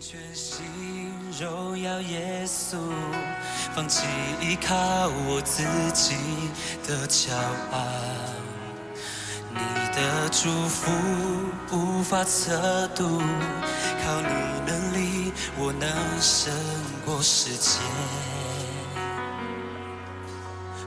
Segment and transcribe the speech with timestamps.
[0.00, 0.64] 全心
[1.40, 2.76] 荣耀耶稣，
[3.74, 4.06] 放弃
[4.40, 4.74] 依靠
[5.26, 6.14] 我自己
[6.86, 7.34] 的骄
[7.72, 7.84] 傲。
[9.50, 9.58] 你
[9.92, 10.92] 的祝福
[11.72, 13.20] 无法测度，
[14.04, 14.28] 靠你
[14.66, 15.90] 能力，我能
[16.20, 16.54] 胜
[17.04, 17.80] 过世界。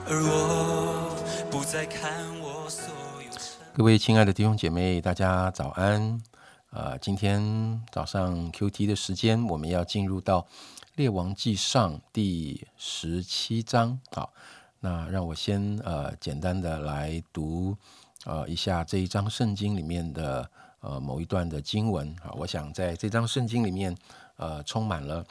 [0.08, 1.16] 而我
[1.52, 2.88] 不再看我所
[3.20, 3.32] 有
[3.74, 6.22] 各位亲爱的弟兄姐妹，大家早安。
[6.72, 10.42] 呃，今天早上 Q T 的时间，我们要进入到
[10.96, 14.00] 《列王记上》第十七章。
[14.14, 14.32] 好，
[14.80, 17.76] 那让我先呃简单的来读
[18.24, 20.50] 呃一下这一章圣经里面的
[20.80, 22.32] 呃某一段的经文啊。
[22.38, 23.94] 我想在这章圣经里面
[24.38, 25.26] 呃充满了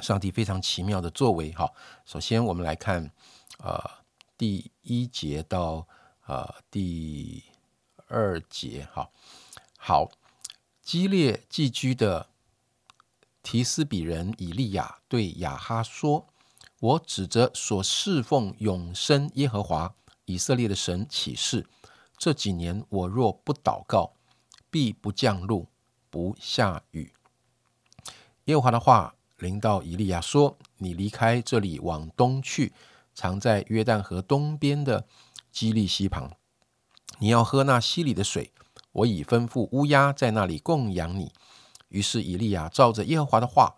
[0.00, 1.52] 上帝非常奇妙的作为。
[1.52, 1.72] 好，
[2.04, 3.08] 首先我们来看
[3.58, 3.80] 呃
[4.36, 5.86] 第一节到
[6.26, 7.44] 呃第
[8.08, 8.84] 二节。
[8.92, 9.12] 好，
[9.78, 10.10] 好。
[10.84, 12.28] 激烈寄居的
[13.42, 16.28] 提斯比人以利亚对亚哈说
[16.78, 19.94] ：“我指着所侍奉永生耶和华
[20.26, 21.66] 以色列的神起誓，
[22.18, 24.12] 这几年我若不祷告，
[24.70, 25.68] 必不降露，
[26.10, 27.14] 不下雨。”
[28.44, 32.74] 耶和华的话临到以利亚说：“你离开这里，往东去，
[33.14, 35.06] 藏在约旦河东边的
[35.50, 36.36] 基利溪旁，
[37.20, 38.52] 你要喝那溪里的水。”
[38.94, 41.32] 我已吩咐乌鸦在那里供养你。
[41.88, 43.76] 于是以利亚照着耶和华的话，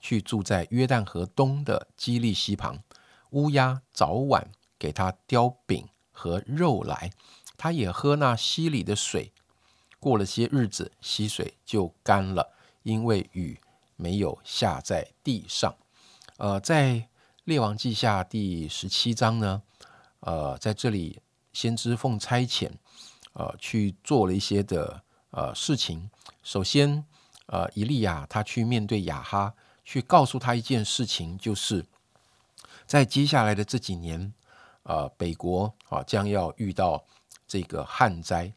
[0.00, 2.82] 去住在约旦河东的基利溪旁。
[3.30, 7.10] 乌鸦早晚给他叼饼和肉来，
[7.56, 9.32] 他也喝那溪里的水。
[10.00, 13.60] 过了些日子，溪水就干了，因为雨
[13.96, 15.74] 没有下在地上。
[16.36, 17.08] 呃，在
[17.44, 19.62] 列王记下第十七章呢，
[20.20, 21.20] 呃，在这里
[21.52, 22.70] 先知奉差遣。
[23.38, 25.00] 呃，去做了一些的
[25.30, 26.10] 呃事情。
[26.42, 27.04] 首先，
[27.46, 31.86] 呃，伊利亚他去面对亚哈，去告诉他一件事情，就是
[32.84, 34.34] 在接下来的这几年，
[34.82, 37.04] 呃，北国啊将要遇到
[37.46, 38.52] 这个旱灾。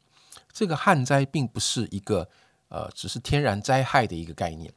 [0.51, 2.27] 这个旱灾并不是一个
[2.69, 4.73] 呃只是天然灾害的一个概念。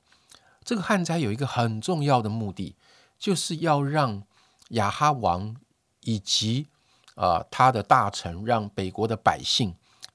[0.63, 2.77] 这个旱灾有一个很重要的目的，
[3.19, 4.23] 就是要让
[4.69, 5.57] 亚哈王
[6.03, 6.67] 以及
[7.15, 9.75] 呃他的大臣，让北国的百姓。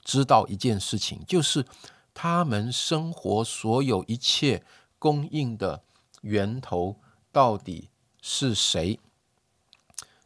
[0.09, 1.63] 知道一件事情，就是
[2.15, 4.63] 他们生活所有一切
[4.97, 5.83] 供应的
[6.21, 6.95] 源头
[7.31, 7.89] 到底
[8.19, 8.99] 是谁？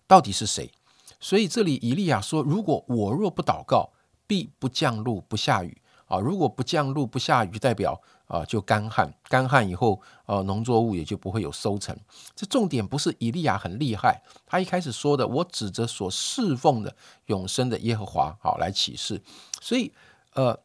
[0.07, 0.71] 到底是谁？
[1.19, 3.91] 所以这里以利亚说：“如果我若不祷告，
[4.25, 8.01] 必不降露，不下雨。”啊，如果不降露、不下雨，代表
[8.33, 9.13] 啊就干旱。
[9.29, 11.95] 干旱以后，呃，农作物也就不会有收成。
[12.35, 16.95] 这重点不是以利亚很厉害，他一开始说的：“我指着所侍奉的
[17.27, 19.21] 永生的耶和华，好来启示。”
[19.61, 19.94] 所以，
[20.33, 20.59] 呃，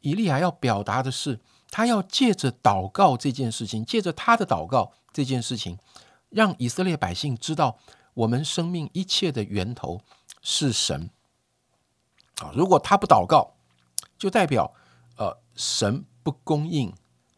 [0.00, 1.38] 以利亚要表达的是，
[1.70, 5.78] 他要借着祷告这件事情，借着他的祷告这件事情，
[6.30, 7.76] 让以色列百姓知道，
[8.14, 10.00] 我们生命一切的源头
[10.40, 11.10] 是神。
[12.40, 13.54] 啊，如果他不祷告，
[14.18, 14.72] 就代表
[15.16, 16.92] 呃神不供应，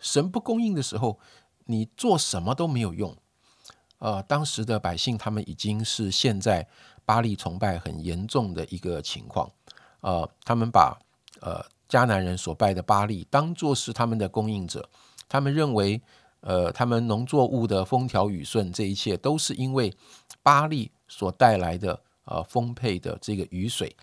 [0.04, 1.18] 神不供应的时候，
[1.64, 3.16] 你做什么都没有用。
[3.98, 6.68] 呃，当时的百姓他们已经是现在
[7.06, 9.50] 巴利崇拜很严重的一个情况。
[10.00, 10.98] 呃，他们把
[11.40, 14.86] 呃迦南人所拜的巴利当作是他们的供应者，
[15.26, 16.02] 他们认为，
[16.40, 19.90] 呃，他们农作物的风调雨顺，这一切都是因为
[20.42, 23.96] 巴利所带来的呃丰沛的这个雨水。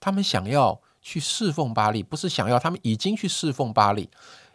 [0.00, 4.08] 他们想要去侍奉巴利，不是想要，他们已经去侍奉巴利。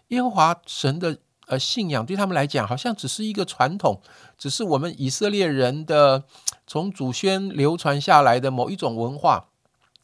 [0.10, 4.02] 耶和华神的呃信仰对他们来讲，好像只是一个传统，
[4.38, 6.24] 只是我们以色列人的
[6.66, 9.50] 从祖先流传下来的某一种文化。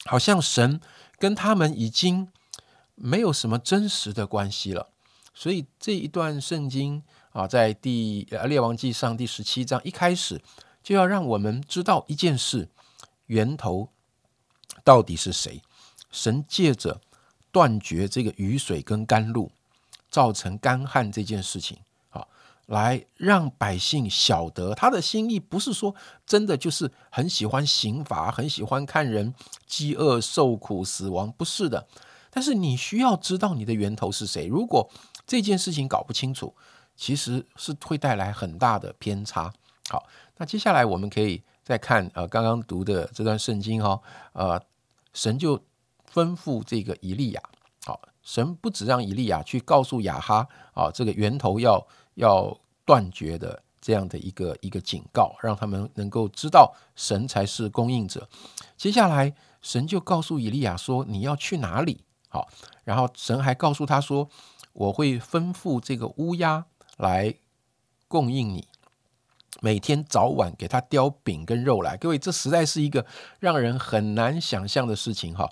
[0.05, 0.81] 好像神
[1.17, 2.27] 跟他们已经
[2.95, 4.89] 没有什么真实的关系了，
[5.33, 10.41] 所以这一段圣经啊，在第呃《列王记上》第十七章一开始，
[10.83, 12.67] 就要让我们知道一件事：
[13.27, 13.87] 源头
[14.83, 15.61] 到底是谁？
[16.11, 16.99] 神借着
[17.49, 19.51] 断绝这个雨水跟甘露，
[20.13, 21.79] 造成干旱这件事情。
[22.09, 22.29] 好
[22.67, 25.95] 来让百姓晓得他的心意，不是说
[26.25, 29.33] 真的就是很喜欢刑罚，很喜欢看人
[29.65, 31.87] 饥饿、受苦、死亡，不是的。
[32.29, 34.45] 但是你需要知道你的源头是谁。
[34.45, 34.87] 如果
[35.25, 36.55] 这件事情搞不清楚，
[36.95, 39.51] 其实是会带来很大的偏差。
[39.89, 40.05] 好，
[40.37, 43.99] 那接下来我们可以再看呃刚刚读的这段圣经哈，
[44.33, 44.61] 呃，
[45.13, 45.57] 神就
[46.11, 47.41] 吩咐这个以利亚，
[48.23, 51.85] 神不止让以利亚去告诉亚哈啊，这个源头要。
[52.15, 52.55] 要
[52.85, 58.29] 断绝的这样的一个一个警告，让他们能够知道神才是供应者。
[58.77, 59.33] 接下来，
[59.63, 62.47] 神就告诉以利亚说：“你要去哪里？”好，
[62.83, 64.29] 然后神还告诉他说
[64.73, 66.67] ：“我会吩咐这个乌鸦
[66.97, 67.33] 来
[68.07, 68.67] 供应你，
[69.61, 71.97] 每天早晚给他叼饼跟肉来。
[71.97, 73.03] 各位，这实在是一个
[73.39, 75.49] 让人很难想象的事情哈。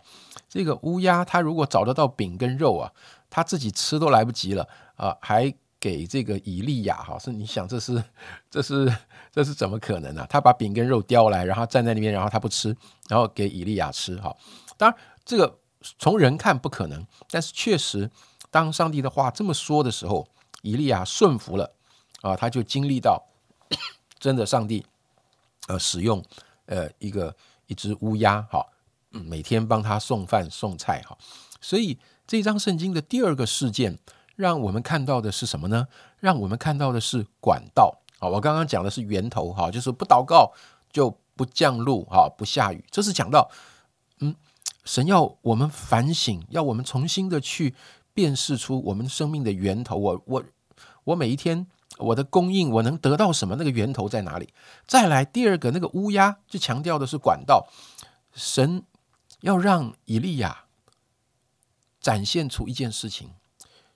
[0.51, 2.91] 这个乌鸦，它如果找得到饼跟肉啊，
[3.29, 4.67] 它自己吃都来不及了
[4.97, 8.03] 啊，还给这个以利亚哈，是你想这是
[8.49, 8.93] 这是
[9.31, 10.27] 这是怎么可能呢？
[10.29, 12.75] 他把饼跟肉叼来，然后站在那边，然后他不吃，
[13.07, 14.35] 然后给以利亚吃哈。
[14.75, 15.57] 当然，这个
[15.97, 18.11] 从人看不可能，但是确实，
[18.49, 20.27] 当上帝的话这么说的时候，
[20.63, 21.73] 以利亚顺服了
[22.21, 23.23] 啊，他就经历到
[24.19, 24.85] 真的上帝
[25.69, 26.21] 呃使用
[26.65, 27.33] 呃一个
[27.67, 28.67] 一只乌鸦哈。
[29.11, 31.17] 每天帮他送饭送菜哈，
[31.59, 33.99] 所以这张圣经的第二个事件，
[34.37, 35.87] 让我们看到的是什么呢？
[36.19, 38.29] 让我们看到的是管道啊。
[38.29, 40.53] 我刚刚讲的是源头哈，就是不祷告
[40.93, 42.83] 就不降露哈，不下雨。
[42.89, 43.51] 这是讲到，
[44.21, 44.33] 嗯，
[44.85, 47.75] 神要我们反省，要我们重新的去
[48.13, 49.97] 辨识出我们生命的源头。
[49.97, 50.43] 我我
[51.03, 51.67] 我每一天
[51.97, 53.57] 我的供应，我能得到什么？
[53.57, 54.53] 那个源头在哪里？
[54.87, 57.67] 再来第二个，那个乌鸦就强调的是管道，
[58.33, 58.83] 神。
[59.41, 60.65] 要让以利亚
[61.99, 63.31] 展现出一件事情，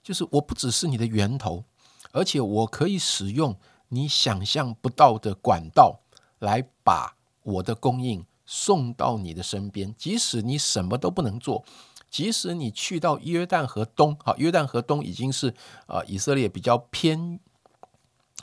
[0.02, 1.64] 就是我不只是你的源头，
[2.12, 3.56] 而且我可以使用
[3.88, 6.00] 你想象不到的管道
[6.38, 9.94] 来把我的供应送到你的身边。
[9.96, 11.64] 即使你什么都不能做，
[12.10, 15.54] 即使你去到约旦河东，好，约旦河东已经是
[15.86, 17.40] 啊以色列比较偏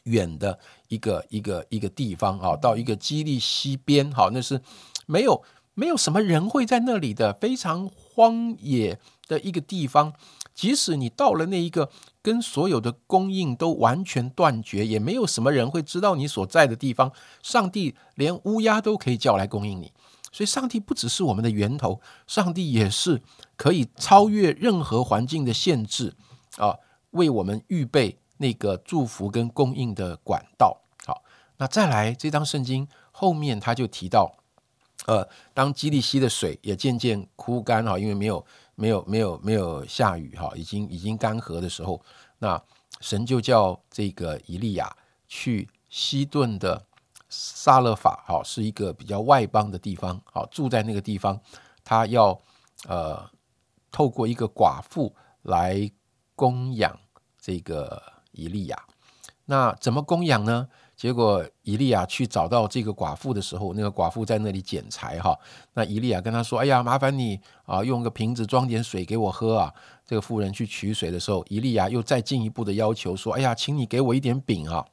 [0.04, 4.62] 远的一个一个一个地方啊，到一个基利西边，好，那是
[5.06, 5.44] 没有。
[5.75, 10.14] 没有什么人会在那里的非常荒野的一个地方，
[10.54, 11.90] 即使你到了那一个
[12.22, 17.12] 跟所有的供应都完全断绝，也没有什么人会知道你所在的地方。
[17.42, 19.92] 上帝连乌鸦都可以叫来供应你，
[20.31, 23.24] 所以上帝不只是我们的源头，上帝也是
[23.56, 26.14] 可以超越任何环境的限制
[26.58, 26.78] 啊，
[27.12, 30.81] 为我们预备那个祝福跟供应的管道。
[31.04, 31.24] 好，
[31.58, 34.36] 那再来这张圣经后面他就提到。
[35.06, 38.46] 呃，当基利溪的水也渐渐枯干哈，因为没有
[38.76, 42.02] 没有没有没有下雨哈，已经已经干涸的时候，
[42.40, 42.62] 那
[43.02, 44.96] 神就叫这个以利亚
[45.28, 46.86] 去西顿的
[47.30, 51.40] 撒勒法，好是一个比较外邦的地方，好住在那个地方，
[51.84, 52.40] 他要
[52.88, 53.30] 呃
[53.92, 55.92] 透过一个寡妇来
[56.36, 56.98] 供养
[57.40, 58.02] 这个
[58.32, 58.86] 以利亚，
[59.45, 60.68] 那怎么供养呢？
[60.95, 65.38] 结果伊利亚去找到这个寡妇的时候，那个寡妇在那里捡柴哈。
[65.74, 69.74] 那伊利亚跟他说：“哎呀，麻烦你啊，用个瓶子装点水给我喝啊。”
[70.06, 74.86] 这个妇人去取水的时候，伊利亚又再进一步的要求说：“哎呀，请你给我一点饼啊。”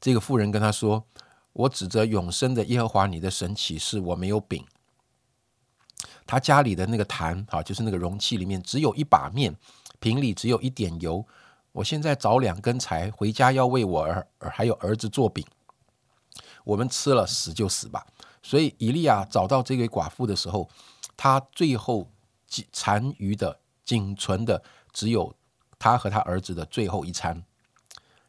[0.00, 1.04] 这个妇人跟他说
[1.52, 4.64] ：“我指着永生的耶和华你的神起誓，我没有饼。
[6.26, 9.54] 他家里的那个坛啊，就是那个容器里面只有一把面，
[9.98, 11.26] 瓶里只有一点油。”
[11.72, 15.46] 我现在找两根柴回家，要为我儿还有儿子做饼。
[16.64, 18.04] 我们吃了死就死吧。
[18.42, 20.68] 所以以利亚找到这位寡妇的时候，
[21.16, 22.10] 他最后
[22.72, 24.62] 残余的、仅存的
[24.92, 25.34] 只有
[25.78, 27.44] 他和他儿子的最后一餐。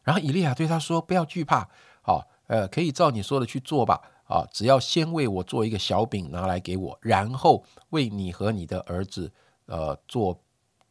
[0.04, 1.68] 然后以利亚对他说：“不要惧怕，
[2.02, 4.02] 好，呃，可以照你说的去做吧。
[4.26, 9.32] 啊，只要先为我做一个小饼拿来给我，然后为你和你的儿子，
[9.66, 10.40] 呃，做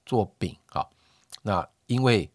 [0.05, 0.57] 做饼。
[0.67, 0.91] 好，
[1.43, 2.29] 那因为。”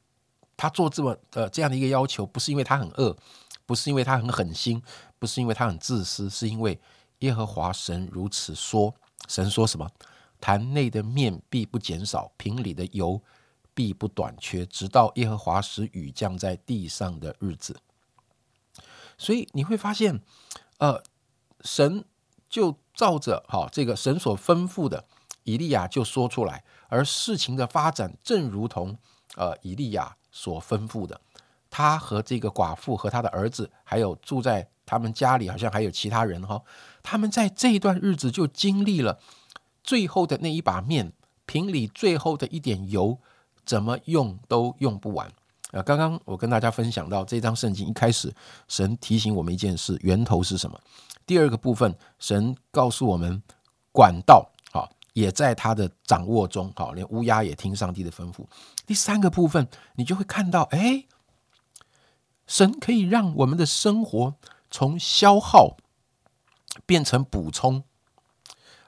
[0.58, 3.16] 他做这么呃这样的一个要求，不是因为他很饿，
[3.66, 4.82] 不是因为他很狠心，
[5.20, 6.80] 不是因为他很自私，是因为
[7.20, 8.94] 耶和华神如此说。
[9.28, 9.90] 神说什么？
[10.40, 13.20] 坛内的面必不减少，瓶里的油
[13.74, 17.80] 必不短缺，直到耶和华使雨降在地上的日子。
[19.18, 20.22] 所以你会发现，
[20.78, 21.02] 呃，
[21.62, 22.06] 神
[22.48, 25.06] 就照着哈这个神所吩咐的，
[25.44, 29.00] 以利亚就说出来，而事情的发展正如同
[29.36, 30.18] 呃以利亚。
[30.36, 31.20] 所吩咐的，
[31.70, 36.62] 他和这个寡妇和他的儿子，还有住在他们家里，好像还有其他人哈。
[37.02, 39.18] 他们在这一段日子就经历了
[39.82, 41.14] 最后的那一把面，
[41.46, 43.18] 瓶里最后的一点油，
[43.66, 45.32] 怎么用都用不完
[45.72, 45.82] 啊！
[45.82, 48.34] 刚刚我跟大家分享到这张圣经一开始，
[48.68, 50.78] 神提醒我们一件事：源头是什么？
[51.26, 53.42] 第二个部分，神告诉我们
[53.94, 54.52] 管道。
[55.16, 58.46] 也在他的掌握中，好，连乌鸦也听上帝的吩咐。
[58.86, 61.06] 第三个部分，你就会看到，哎，
[62.46, 64.36] 神可以让我们的生活
[64.70, 65.78] 从消耗
[66.86, 67.86] 变成补充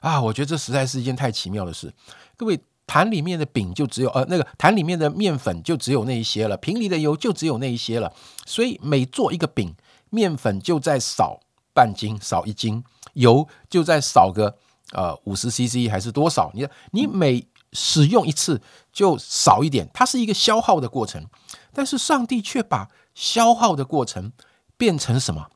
[0.02, 0.22] 啊！
[0.24, 1.94] 我觉得这实在是一件太奇妙的事。
[2.36, 8.12] 各位，坛里面的饼就只有呃，那个坛里面的面粉就只有那一些了，瓶里的油就只有那一些了。
[8.46, 9.74] 所以每做一个饼，
[10.10, 11.40] 面粉就在少
[11.74, 14.58] 半斤，少一斤，油就在少个。
[14.94, 16.52] 呃，五十 CC 还是多少？
[16.54, 18.62] 你你每使用一次
[18.94, 21.26] 就少一点，它是一个消耗的过程。
[21.74, 24.32] 但是上帝却把消耗的过程
[24.78, 25.50] 变成什么？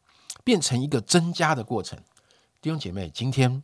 [0.43, 1.97] 变成一个增加的过程。
[2.61, 3.63] 弟兄姐妹，今天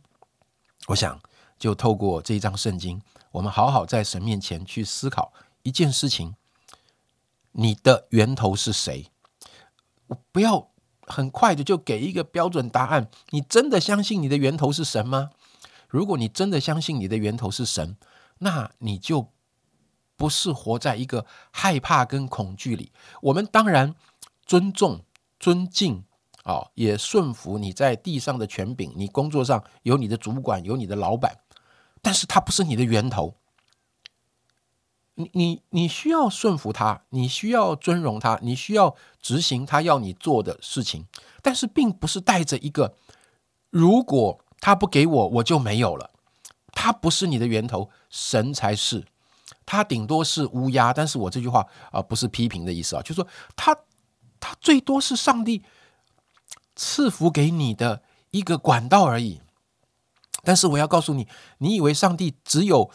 [0.86, 1.20] 我想
[1.58, 5.32] 就透过这一章圣经，我们好好在神面前去思考
[5.62, 6.34] 一件事情：
[7.52, 9.10] 你的源头是谁？
[10.06, 10.70] 我不要
[11.02, 13.10] 很快的就给一个标准答案。
[13.30, 15.30] 你真的相信你的源头是神吗？
[15.88, 17.96] 如果你真的相信你的源头是神，
[18.38, 19.32] 那你就
[20.16, 22.92] 不是活在一个害怕跟恐惧里。
[23.22, 23.94] 我们当然
[24.44, 25.04] 尊重、
[25.40, 26.04] 尊敬
[26.44, 28.92] 啊，也顺服你在地上的权柄。
[28.96, 31.38] 你工作上有你的主管，有你的老板，
[32.02, 33.34] 但是他不是你的源头。
[35.14, 41.06] 你你你需要顺服他，你需要尊荣他，你需要执行他要你做的事情，
[41.42, 42.94] 但是并不是带着一个
[43.70, 46.10] 如果他不给我，我就没有了。
[46.72, 49.04] 他不是你的源头，神才是。
[49.66, 53.76] 他顶多是乌鸦，但是我这句话啊，不是批评的意思啊，就是说他
[54.40, 55.62] 他最多是上帝
[56.76, 59.40] 赐福给你的一个管道而已。
[60.42, 61.26] 但是我要告诉你，
[61.58, 62.90] 你以为上帝只有？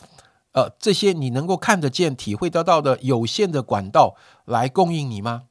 [0.54, 4.16] 呃，这些你能够看得见、体会得到的有限的管道
[4.46, 5.46] 来供应你吗？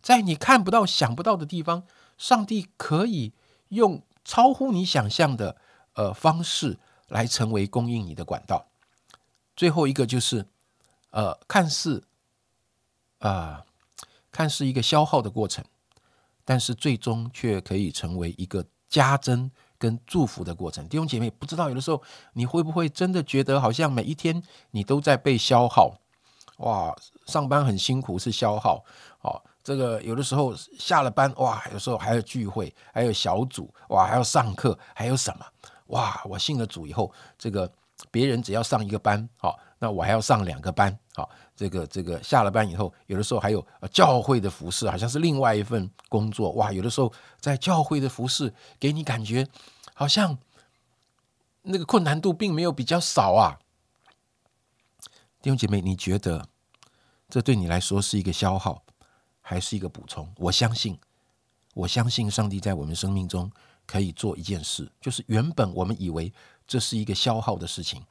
[0.00, 1.82] 在你看不到、想不到的地方，
[2.16, 3.32] 上帝可以
[3.70, 5.56] 用超乎你想象的
[5.94, 6.78] 呃方式
[7.08, 8.66] 来成为供应你的管道。
[9.54, 10.46] 最后一个就是，
[11.10, 12.04] 呃，看似
[13.20, 13.64] 啊，
[14.30, 15.64] 看似一个消耗的过程，
[16.44, 19.50] 但是最终却可以成为一个加增。
[19.78, 22.02] 跟祝福的过程，弟兄姐妹，不知道有的时候
[22.32, 25.98] 你会不会真的觉得好像每一天你都在被消耗？
[26.60, 28.82] 哇，上班很辛苦是消耗，
[29.20, 35.44] 哦，这个有的时候下了班，哇，有时候还有聚会，还有小组，哇，还要上课，还有什么？
[35.88, 37.68] 哇，我信了主以后，这个
[38.12, 41.28] 别人只要上一个班，好，那我还要上两个班，好。
[41.56, 46.70] 这个这个下了班以后，有的时候还有教会的服饰，好像是另外一份工作哇。
[46.70, 49.48] 有的时候在教会的服饰给你感觉
[49.94, 50.38] 好像
[51.62, 53.58] 那个困难度并没有比较少啊。
[55.42, 56.46] 弟兄姐妹，你觉得
[57.28, 58.82] 这对你来说是一个消耗，
[59.48, 60.28] 还是一个补充？
[60.36, 60.98] 我相信，
[61.74, 63.50] 我相信上帝在我们生命中
[63.86, 66.32] 可以做一件事，就是原本我们以为
[66.66, 68.02] 这是一个消耗的事情，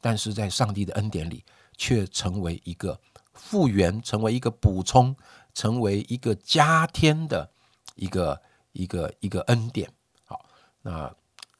[0.00, 1.44] 但是在上帝的恩典里。
[1.82, 3.00] 却成为一个
[3.32, 5.16] 复原，成为一个补充，
[5.54, 7.50] 成为一个加添的
[7.94, 8.42] 一个
[8.72, 9.90] 一个一个恩典。
[10.26, 10.44] 好，
[10.82, 11.10] 那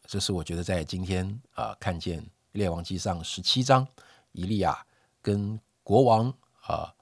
[0.05, 2.23] 这是我觉得在今天啊，看见
[2.53, 3.89] 列王记上十七章，
[4.33, 4.85] 以利亚
[5.23, 6.31] 跟国王
[6.67, 6.95] 啊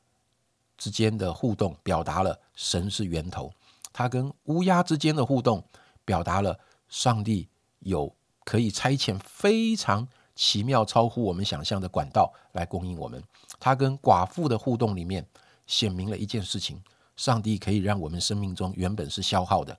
[0.79, 3.51] 之间的互动，表达了神是源头；
[3.93, 5.63] 他跟乌鸦之间的互动，
[6.05, 6.59] 表达了
[6.89, 7.49] 上帝
[7.81, 10.09] 有可以差遣非常。
[10.41, 13.21] 奇妙超乎我们想象的管道来供应我们。
[13.59, 15.27] 他跟寡妇的互动里面
[15.67, 16.81] 显明了一件事情：
[17.17, 19.77] 上帝可以让我们生命中原本是消耗的，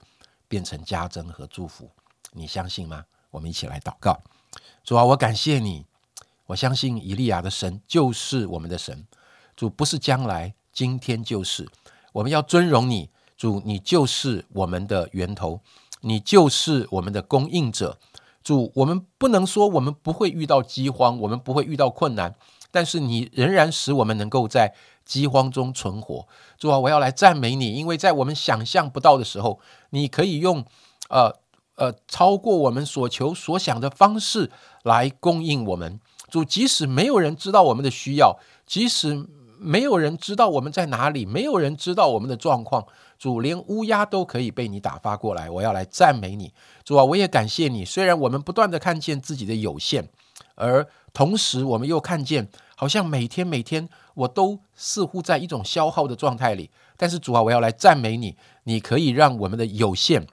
[0.49, 1.89] 变成加增和祝福。
[2.33, 3.05] 你相信吗？
[3.31, 4.19] 我们一起来祷告。
[4.83, 5.85] 主啊，我感谢你。
[6.47, 9.07] 我相信以利亚的神就是我们的神。
[9.55, 11.67] 主不是将来，今天就是。
[12.13, 15.59] 我们要尊荣你，主，你就是我们的源头，
[15.99, 17.99] 你就是我们的供应者。
[18.41, 22.33] 主，我们不能说我们不会遇到饥荒，我们不会遇到困难，
[22.71, 26.25] 但是你仍然使我们能够在饥荒中存活。
[26.57, 29.59] 主啊，我要来赞美你，因为在我们想象不到的时候，
[29.89, 30.63] 你可以用
[31.09, 31.35] 呃
[31.75, 34.49] 呃超过我们所求所想的方式
[34.83, 35.99] 来供应我们。
[36.29, 39.27] 主，即使没有人知道我们的需要，即使
[39.59, 42.85] 没有人知道我们在哪里，没有人知道我们的状况。
[43.17, 46.53] 主，连乌鸦都可以被你打发过来，我要来赞美你，
[46.85, 47.03] 主啊！
[47.03, 47.83] 我也感谢你。
[47.83, 50.07] 虽然我们不断的看见自己的有限，
[50.55, 52.47] 而同时我们又看见，
[52.77, 56.71] 好像每天每天我都似乎在一种消耗的状态里。
[56.95, 60.25] 但是主啊，我要来赞美你，你可以让我们的有限，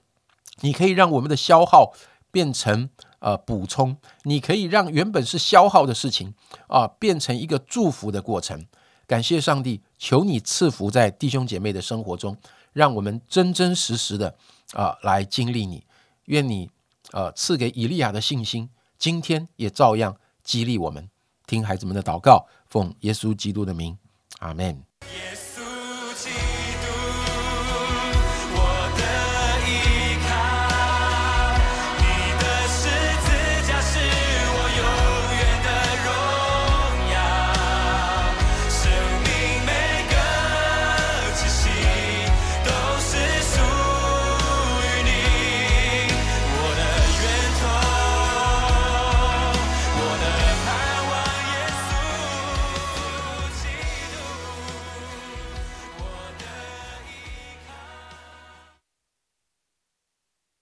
[0.61, 1.91] 你可以让我们的消耗
[2.31, 6.33] 变成呃补充，你可以让原本是消耗的事情
[6.67, 8.65] 啊变成一个祝福的过程。
[9.07, 12.37] 感谢上帝，求你赐福在弟兄姐妹的生活中。
[12.73, 14.35] 让我们真真实实的
[14.73, 15.83] 啊来经历你，
[16.25, 16.69] 愿你
[17.11, 21.09] 呃赐给以利亚的信心，今天也照样激励我们。
[21.47, 23.97] 听孩子们的祷告，奉耶稣基督的名，
[24.39, 24.83] 阿门。